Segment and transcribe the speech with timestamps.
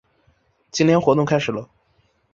[0.71, 1.69] 今天活动开始啰！